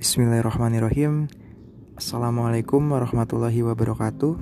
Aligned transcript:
Bismillahirrahmanirrahim. 0.00 1.28
Assalamualaikum 1.92 2.80
warahmatullahi 2.88 3.60
wabarakatuh. 3.60 4.32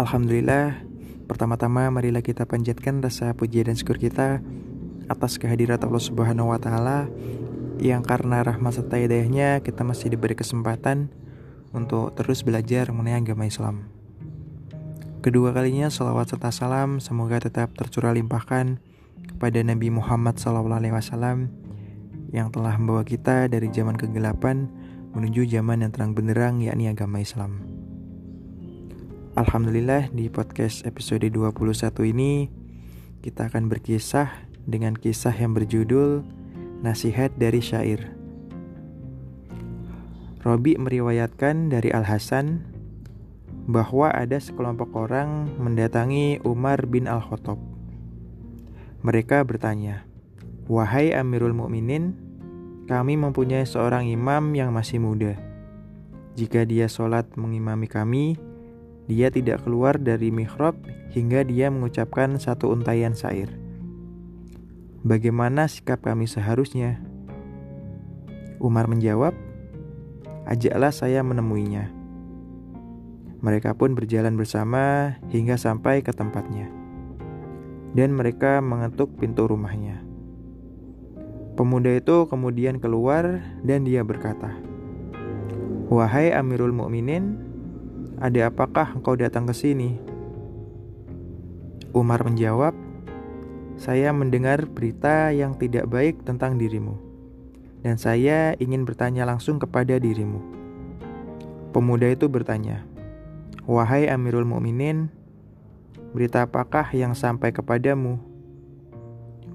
Alhamdulillah 0.00 0.80
Pertama-tama 1.28 1.92
marilah 1.92 2.24
kita 2.24 2.48
panjatkan 2.48 3.04
rasa 3.04 3.36
puji 3.36 3.60
dan 3.60 3.76
syukur 3.76 4.00
kita 4.00 4.40
Atas 5.04 5.36
kehadirat 5.36 5.84
Allah 5.84 6.00
subhanahu 6.00 6.56
wa 6.56 6.56
ta'ala 6.56 7.12
Yang 7.76 8.08
karena 8.08 8.40
rahmat 8.40 8.72
serta 8.72 8.96
hidayahnya 8.96 9.60
Kita 9.60 9.84
masih 9.84 10.16
diberi 10.16 10.32
kesempatan 10.32 11.12
Untuk 11.76 12.16
terus 12.16 12.40
belajar 12.40 12.88
mengenai 12.88 13.20
agama 13.20 13.44
Islam. 13.44 13.84
Kedua 15.20 15.52
kalinya 15.52 15.92
salawat 15.92 16.32
serta 16.32 16.48
salam 16.56 17.04
Semoga 17.04 17.36
tetap 17.36 17.76
tercurah 17.76 18.16
limpahkan 18.16 18.80
Kepada 19.28 19.60
Nabi 19.60 19.92
Muhammad 19.92 20.40
SAW 20.40 21.63
yang 22.34 22.50
telah 22.50 22.74
membawa 22.74 23.06
kita 23.06 23.46
dari 23.46 23.70
zaman 23.70 23.94
kegelapan 23.94 24.66
menuju 25.14 25.46
zaman 25.46 25.86
yang 25.86 25.94
terang 25.94 26.18
benderang 26.18 26.58
yakni 26.58 26.90
agama 26.90 27.22
Islam. 27.22 27.62
Alhamdulillah 29.38 30.10
di 30.10 30.26
podcast 30.26 30.82
episode 30.82 31.22
21 31.30 31.94
ini 32.10 32.50
kita 33.22 33.46
akan 33.46 33.70
berkisah 33.70 34.50
dengan 34.66 34.98
kisah 34.98 35.30
yang 35.30 35.54
berjudul 35.54 36.26
Nasihat 36.82 37.30
dari 37.38 37.62
Syair. 37.62 38.02
Robi 40.42 40.76
meriwayatkan 40.76 41.70
dari 41.70 41.88
Al-Hasan 41.94 42.66
bahwa 43.64 44.12
ada 44.12 44.36
sekelompok 44.36 44.92
orang 44.92 45.48
mendatangi 45.56 46.42
Umar 46.44 46.84
bin 46.84 47.08
Al-Khattab. 47.08 47.56
Mereka 49.00 49.46
bertanya, 49.48 50.04
"Wahai 50.68 51.16
Amirul 51.16 51.56
Mukminin, 51.56 52.23
kami 52.84 53.16
mempunyai 53.16 53.64
seorang 53.64 54.04
imam 54.08 54.52
yang 54.52 54.72
masih 54.72 55.00
muda. 55.00 55.36
Jika 56.34 56.68
dia 56.68 56.90
sholat 56.90 57.24
mengimami 57.38 57.88
kami, 57.88 58.36
dia 59.08 59.28
tidak 59.28 59.64
keluar 59.64 60.00
dari 60.00 60.28
mihrab 60.32 60.76
hingga 61.12 61.44
dia 61.44 61.68
mengucapkan 61.68 62.36
satu 62.40 62.72
untayan 62.72 63.16
syair. 63.16 63.48
Bagaimana 65.04 65.68
sikap 65.68 66.00
kami 66.00 66.24
seharusnya? 66.24 67.00
Umar 68.60 68.88
menjawab, 68.88 69.36
Ajaklah 70.44 70.92
saya 70.92 71.24
menemuinya. 71.24 71.88
Mereka 73.40 73.80
pun 73.80 73.96
berjalan 73.96 74.36
bersama 74.36 75.16
hingga 75.32 75.56
sampai 75.56 76.04
ke 76.04 76.12
tempatnya. 76.12 76.68
Dan 77.96 78.12
mereka 78.12 78.60
mengetuk 78.60 79.16
pintu 79.16 79.48
rumahnya. 79.48 80.04
Pemuda 81.54 81.94
itu 81.94 82.26
kemudian 82.26 82.82
keluar 82.82 83.38
dan 83.62 83.86
dia 83.86 84.02
berkata, 84.02 84.58
"Wahai 85.86 86.34
Amirul 86.34 86.74
Mukminin, 86.74 87.38
ada 88.18 88.50
apakah 88.50 88.98
engkau 88.98 89.14
datang 89.14 89.46
ke 89.46 89.54
sini?" 89.54 89.94
Umar 91.94 92.26
menjawab, 92.26 92.74
"Saya 93.78 94.10
mendengar 94.10 94.66
berita 94.66 95.30
yang 95.30 95.54
tidak 95.54 95.86
baik 95.86 96.26
tentang 96.26 96.58
dirimu, 96.58 96.98
dan 97.86 98.02
saya 98.02 98.58
ingin 98.58 98.82
bertanya 98.82 99.22
langsung 99.22 99.62
kepada 99.62 99.94
dirimu." 100.02 100.42
Pemuda 101.70 102.10
itu 102.10 102.26
bertanya, 102.26 102.82
"Wahai 103.62 104.10
Amirul 104.10 104.42
Mukminin, 104.42 105.06
berita 106.10 106.50
apakah 106.50 106.90
yang 106.90 107.14
sampai 107.14 107.54
kepadamu?" 107.54 108.18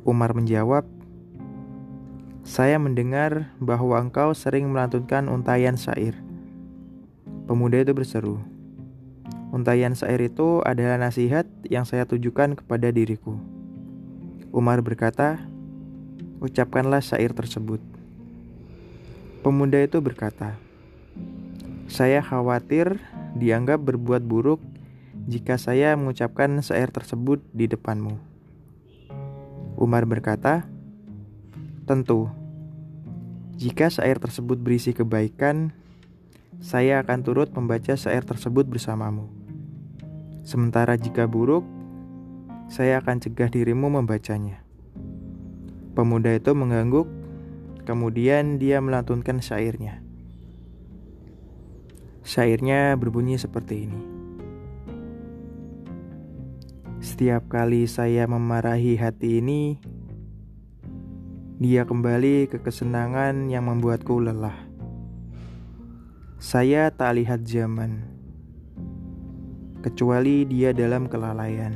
Umar 0.08 0.32
menjawab, 0.32 0.99
saya 2.50 2.82
mendengar 2.82 3.54
bahwa 3.62 4.02
engkau 4.02 4.34
sering 4.34 4.74
melantunkan 4.74 5.30
untayan 5.30 5.78
syair. 5.78 6.18
Pemuda 7.46 7.86
itu 7.86 7.94
berseru, 7.94 8.42
Untayan 9.54 9.94
syair 9.94 10.18
itu 10.34 10.66
adalah 10.66 10.98
nasihat 10.98 11.46
yang 11.70 11.86
saya 11.86 12.10
tujukan 12.10 12.58
kepada 12.58 12.90
diriku. 12.90 13.38
Umar 14.50 14.82
berkata, 14.82 15.46
Ucapkanlah 16.42 17.06
syair 17.06 17.38
tersebut. 17.38 17.86
Pemuda 19.46 19.86
itu 19.86 20.02
berkata, 20.02 20.58
Saya 21.86 22.26
khawatir 22.26 22.98
dianggap 23.38 23.78
berbuat 23.78 24.26
buruk 24.26 24.58
jika 25.30 25.62
saya 25.62 25.94
mengucapkan 25.94 26.66
syair 26.66 26.90
tersebut 26.90 27.46
di 27.54 27.70
depanmu. 27.70 28.18
Umar 29.78 30.10
berkata, 30.10 30.66
Tentu, 31.90 32.39
jika 33.60 33.92
syair 33.92 34.24
tersebut 34.24 34.56
berisi 34.56 34.96
kebaikan, 34.96 35.76
saya 36.64 37.04
akan 37.04 37.20
turut 37.28 37.52
membaca 37.52 37.92
syair 38.00 38.24
tersebut 38.24 38.64
bersamamu. 38.64 39.28
Sementara 40.48 40.96
jika 40.96 41.28
buruk, 41.28 41.68
saya 42.72 43.04
akan 43.04 43.20
cegah 43.20 43.52
dirimu 43.52 43.92
membacanya. 43.92 44.64
Pemuda 45.92 46.40
itu 46.40 46.56
mengangguk, 46.56 47.12
kemudian 47.84 48.64
dia 48.64 48.80
melantunkan 48.80 49.44
syairnya. 49.44 50.00
Syairnya 52.24 52.96
berbunyi 52.96 53.36
seperti 53.36 53.92
ini. 53.92 54.02
Setiap 57.04 57.52
kali 57.52 57.92
saya 57.92 58.24
memarahi 58.24 58.96
hati 58.96 59.44
ini, 59.44 59.84
dia 61.60 61.84
kembali 61.84 62.48
ke 62.48 62.64
kesenangan 62.64 63.52
yang 63.52 63.68
membuatku 63.68 64.24
lelah. 64.24 64.56
Saya 66.40 66.88
tak 66.88 67.20
lihat 67.20 67.44
zaman, 67.44 68.00
kecuali 69.84 70.48
dia 70.48 70.72
dalam 70.72 71.12
kelalaian, 71.12 71.76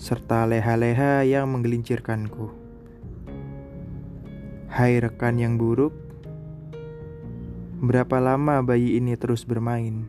serta 0.00 0.48
leha-leha 0.48 1.28
yang 1.28 1.44
menggelincirkanku. 1.52 2.56
Hai 4.72 4.96
rekan 4.96 5.36
yang 5.36 5.60
buruk, 5.60 5.92
berapa 7.84 8.16
lama 8.16 8.64
bayi 8.64 8.96
ini 8.96 9.12
terus 9.20 9.44
bermain? 9.44 10.08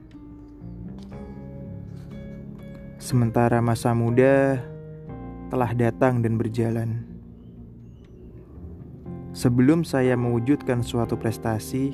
Sementara 3.03 3.59
masa 3.59 3.91
muda 3.91 4.63
telah 5.51 5.75
datang 5.75 6.23
dan 6.23 6.39
berjalan. 6.39 7.16
Sebelum 9.37 9.85
saya 9.85 10.17
mewujudkan 10.17 10.81
suatu 10.81 11.13
prestasi, 11.13 11.93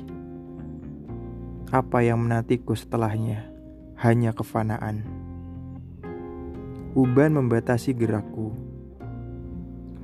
apa 1.68 2.00
yang 2.00 2.24
menantiku 2.24 2.72
setelahnya 2.72 3.44
hanya 4.00 4.32
kefanaan. 4.32 5.04
Uban 6.96 7.36
membatasi 7.36 7.92
gerakku. 7.92 8.48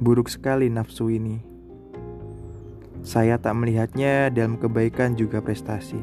Buruk 0.04 0.28
sekali 0.28 0.68
nafsu 0.68 1.08
ini. 1.08 1.40
Saya 3.00 3.40
tak 3.40 3.56
melihatnya 3.56 4.28
dalam 4.28 4.60
kebaikan 4.60 5.16
juga 5.16 5.40
prestasi. 5.40 5.96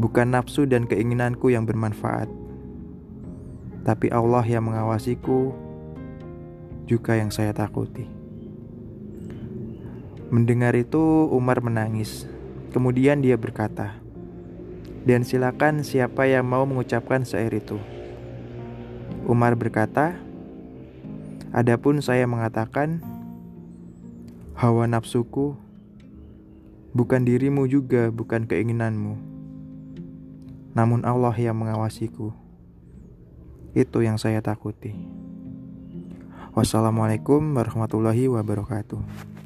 Bukan 0.00 0.32
nafsu 0.32 0.64
dan 0.64 0.88
keinginanku 0.88 1.52
yang 1.52 1.68
bermanfaat, 1.68 2.32
tapi 3.84 4.08
Allah 4.08 4.44
yang 4.48 4.72
mengawasiku, 4.72 5.52
juga 6.88 7.20
yang 7.20 7.28
saya 7.28 7.52
takuti. 7.52 8.15
Mendengar 10.26 10.74
itu, 10.74 11.30
Umar 11.30 11.62
menangis. 11.62 12.26
Kemudian 12.74 13.22
dia 13.22 13.38
berkata, 13.38 13.94
"Dan 15.06 15.22
silakan 15.22 15.86
siapa 15.86 16.26
yang 16.26 16.50
mau 16.50 16.66
mengucapkan 16.66 17.22
syair 17.22 17.54
itu." 17.54 17.78
Umar 19.22 19.54
berkata, 19.54 20.18
"Adapun 21.54 22.02
saya 22.02 22.26
mengatakan, 22.26 23.06
hawa 24.58 24.90
nafsuku 24.90 25.54
bukan 26.90 27.22
dirimu 27.22 27.70
juga, 27.70 28.10
bukan 28.10 28.50
keinginanmu, 28.50 29.14
namun 30.74 31.06
Allah 31.06 31.38
yang 31.38 31.54
mengawasiku. 31.54 32.34
Itu 33.78 34.02
yang 34.02 34.18
saya 34.18 34.42
takuti." 34.42 34.90
Wassalamualaikum 36.50 37.54
warahmatullahi 37.54 38.26
wabarakatuh. 38.26 39.36